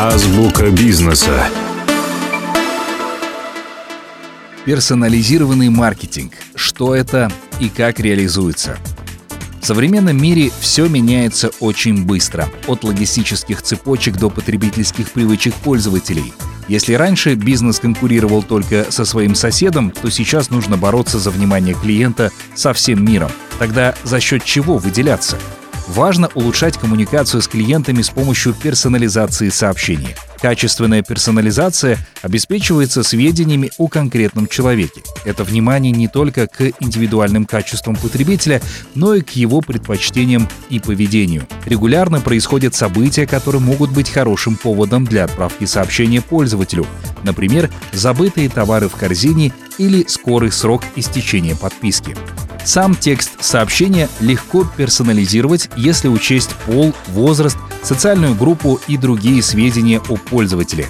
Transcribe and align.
Азбука 0.00 0.70
бизнеса. 0.70 1.48
Персонализированный 4.64 5.70
маркетинг. 5.70 6.34
Что 6.54 6.94
это 6.94 7.32
и 7.58 7.68
как 7.68 7.98
реализуется? 7.98 8.78
В 9.60 9.66
современном 9.66 10.16
мире 10.16 10.52
все 10.60 10.86
меняется 10.86 11.50
очень 11.58 12.04
быстро, 12.04 12.48
от 12.68 12.84
логистических 12.84 13.60
цепочек 13.60 14.18
до 14.18 14.30
потребительских 14.30 15.10
привычек 15.10 15.52
пользователей. 15.54 16.32
Если 16.68 16.92
раньше 16.92 17.34
бизнес 17.34 17.80
конкурировал 17.80 18.44
только 18.44 18.92
со 18.92 19.04
своим 19.04 19.34
соседом, 19.34 19.90
то 19.90 20.10
сейчас 20.10 20.50
нужно 20.50 20.76
бороться 20.76 21.18
за 21.18 21.32
внимание 21.32 21.74
клиента 21.74 22.30
со 22.54 22.72
всем 22.72 23.04
миром. 23.04 23.32
Тогда 23.58 23.96
за 24.04 24.20
счет 24.20 24.44
чего 24.44 24.78
выделяться? 24.78 25.36
Важно 25.88 26.28
улучшать 26.34 26.76
коммуникацию 26.76 27.40
с 27.40 27.48
клиентами 27.48 28.02
с 28.02 28.10
помощью 28.10 28.52
персонализации 28.52 29.48
сообщений. 29.48 30.14
Качественная 30.40 31.02
персонализация 31.02 31.98
обеспечивается 32.22 33.02
сведениями 33.02 33.72
о 33.78 33.88
конкретном 33.88 34.46
человеке. 34.46 35.02
Это 35.24 35.44
внимание 35.44 35.90
не 35.90 36.06
только 36.06 36.46
к 36.46 36.60
индивидуальным 36.78 37.46
качествам 37.46 37.96
потребителя, 37.96 38.60
но 38.94 39.14
и 39.14 39.22
к 39.22 39.30
его 39.30 39.62
предпочтениям 39.62 40.46
и 40.68 40.78
поведению. 40.78 41.46
Регулярно 41.64 42.20
происходят 42.20 42.74
события, 42.74 43.26
которые 43.26 43.62
могут 43.62 43.90
быть 43.90 44.10
хорошим 44.10 44.56
поводом 44.56 45.06
для 45.06 45.24
отправки 45.24 45.64
сообщения 45.64 46.20
пользователю. 46.20 46.86
Например, 47.24 47.70
забытые 47.92 48.48
товары 48.50 48.88
в 48.88 48.94
корзине 48.94 49.52
или 49.78 50.04
скорый 50.06 50.52
срок 50.52 50.84
истечения 50.96 51.56
подписки. 51.56 52.14
Сам 52.68 52.94
текст 52.94 53.42
сообщения 53.42 54.10
легко 54.20 54.62
персонализировать, 54.76 55.70
если 55.74 56.06
учесть 56.06 56.50
пол, 56.66 56.92
возраст, 57.06 57.56
социальную 57.82 58.34
группу 58.34 58.78
и 58.88 58.98
другие 58.98 59.42
сведения 59.42 60.02
о 60.06 60.16
пользователе. 60.18 60.84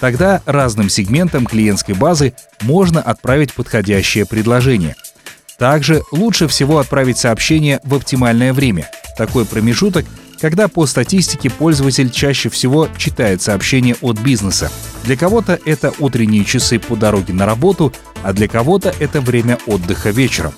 Тогда 0.00 0.42
разным 0.44 0.88
сегментам 0.88 1.46
клиентской 1.46 1.94
базы 1.94 2.34
можно 2.62 3.00
отправить 3.00 3.52
подходящее 3.52 4.26
предложение. 4.26 4.96
Также 5.56 6.02
лучше 6.10 6.48
всего 6.48 6.78
отправить 6.80 7.16
сообщение 7.16 7.78
в 7.84 7.94
оптимальное 7.94 8.52
время. 8.52 8.90
Такой 9.16 9.44
промежуток, 9.44 10.04
когда 10.40 10.66
по 10.66 10.84
статистике 10.84 11.48
пользователь 11.48 12.10
чаще 12.10 12.48
всего 12.48 12.88
читает 12.96 13.40
сообщения 13.40 13.94
от 14.00 14.18
бизнеса. 14.18 14.68
Для 15.04 15.16
кого-то 15.16 15.60
это 15.64 15.92
утренние 16.00 16.44
часы 16.44 16.80
по 16.80 16.96
дороге 16.96 17.32
на 17.32 17.46
работу, 17.46 17.92
а 18.24 18.32
для 18.32 18.48
кого-то 18.48 18.92
это 18.98 19.20
время 19.20 19.60
отдыха 19.68 20.10
вечером. 20.10 20.54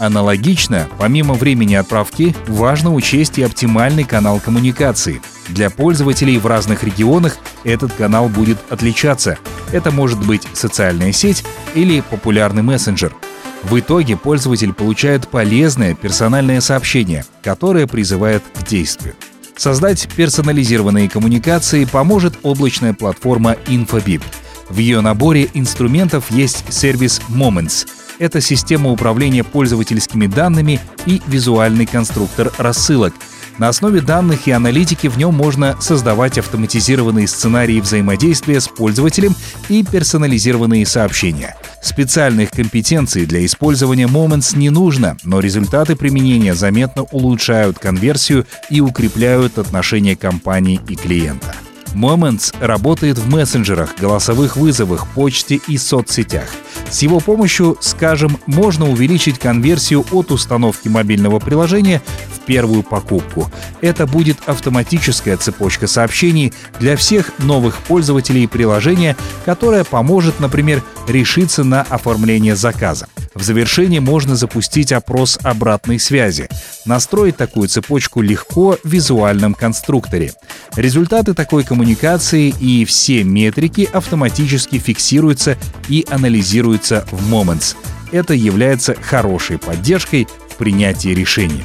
Аналогично, 0.00 0.88
помимо 0.98 1.34
времени 1.34 1.74
отправки, 1.74 2.34
важно 2.46 2.94
учесть 2.94 3.36
и 3.36 3.42
оптимальный 3.42 4.04
канал 4.04 4.40
коммуникации. 4.40 5.20
Для 5.48 5.68
пользователей 5.68 6.38
в 6.38 6.46
разных 6.46 6.84
регионах 6.84 7.36
этот 7.64 7.92
канал 7.92 8.30
будет 8.30 8.56
отличаться. 8.70 9.36
Это 9.72 9.90
может 9.90 10.18
быть 10.26 10.48
социальная 10.54 11.12
сеть 11.12 11.44
или 11.74 12.00
популярный 12.00 12.62
мессенджер. 12.62 13.14
В 13.62 13.78
итоге 13.78 14.16
пользователь 14.16 14.72
получает 14.72 15.28
полезное 15.28 15.94
персональное 15.94 16.62
сообщение, 16.62 17.26
которое 17.42 17.86
призывает 17.86 18.42
к 18.54 18.66
действию. 18.66 19.14
Создать 19.54 20.08
персонализированные 20.16 21.10
коммуникации 21.10 21.84
поможет 21.84 22.38
облачная 22.42 22.94
платформа 22.94 23.58
InfoBip. 23.66 24.22
В 24.70 24.78
ее 24.78 25.02
наборе 25.02 25.50
инструментов 25.52 26.30
есть 26.30 26.64
сервис 26.72 27.20
Moments— 27.28 27.86
это 28.20 28.40
система 28.40 28.90
управления 28.90 29.42
пользовательскими 29.42 30.26
данными 30.26 30.78
и 31.06 31.20
визуальный 31.26 31.86
конструктор 31.86 32.52
рассылок. 32.58 33.14
На 33.58 33.68
основе 33.68 34.00
данных 34.00 34.46
и 34.46 34.52
аналитики 34.52 35.06
в 35.06 35.18
нем 35.18 35.34
можно 35.34 35.76
создавать 35.80 36.38
автоматизированные 36.38 37.26
сценарии 37.26 37.80
взаимодействия 37.80 38.60
с 38.60 38.68
пользователем 38.68 39.34
и 39.68 39.82
персонализированные 39.82 40.86
сообщения. 40.86 41.56
Специальных 41.82 42.50
компетенций 42.50 43.24
для 43.24 43.44
использования 43.44 44.06
Moments 44.06 44.56
не 44.56 44.70
нужно, 44.70 45.16
но 45.24 45.40
результаты 45.40 45.96
применения 45.96 46.54
заметно 46.54 47.04
улучшают 47.04 47.78
конверсию 47.78 48.46
и 48.68 48.80
укрепляют 48.80 49.58
отношения 49.58 50.14
компании 50.14 50.80
и 50.88 50.94
клиента. 50.94 51.54
Moments 51.94 52.54
работает 52.60 53.18
в 53.18 53.28
мессенджерах, 53.28 53.96
голосовых 53.98 54.56
вызовах, 54.56 55.08
почте 55.08 55.60
и 55.66 55.76
соцсетях. 55.76 56.48
С 56.90 57.02
его 57.02 57.20
помощью, 57.20 57.78
скажем, 57.80 58.36
можно 58.46 58.90
увеличить 58.90 59.38
конверсию 59.38 60.04
от 60.10 60.32
установки 60.32 60.88
мобильного 60.88 61.38
приложения 61.38 62.02
в 62.34 62.40
первую 62.40 62.82
покупку. 62.82 63.50
Это 63.80 64.08
будет 64.08 64.38
автоматическая 64.46 65.36
цепочка 65.36 65.86
сообщений 65.86 66.52
для 66.80 66.96
всех 66.96 67.30
новых 67.38 67.76
пользователей 67.78 68.48
приложения, 68.48 69.16
которая 69.44 69.84
поможет, 69.84 70.40
например, 70.40 70.82
решиться 71.06 71.62
на 71.62 71.82
оформление 71.82 72.56
заказа. 72.56 73.06
В 73.34 73.42
завершении 73.42 74.00
можно 74.00 74.34
запустить 74.34 74.90
опрос 74.90 75.38
обратной 75.44 76.00
связи. 76.00 76.48
Настроить 76.84 77.36
такую 77.36 77.68
цепочку 77.68 78.20
легко 78.20 78.76
в 78.82 78.88
визуальном 78.88 79.54
конструкторе. 79.54 80.32
Результаты 80.74 81.34
такой 81.34 81.62
коммуникации 81.62 82.52
и 82.60 82.84
все 82.84 83.22
метрики 83.22 83.88
автоматически 83.92 84.78
фиксируются 84.78 85.56
и 85.88 86.04
анализируются 86.10 86.79
в 86.88 87.32
Moments. 87.32 87.76
Это 88.12 88.34
является 88.34 88.94
хорошей 89.00 89.58
поддержкой 89.58 90.26
в 90.48 90.56
принятии 90.56 91.10
решений. 91.10 91.64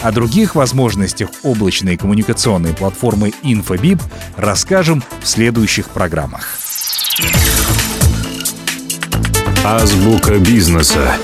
О 0.00 0.12
других 0.12 0.54
возможностях 0.54 1.30
облачной 1.42 1.96
коммуникационной 1.96 2.74
платформы 2.74 3.32
InfoBip 3.42 4.00
расскажем 4.36 5.02
в 5.20 5.26
следующих 5.26 5.88
программах. 5.88 6.58
Азбука 9.64 10.38
бизнеса. 10.38 11.16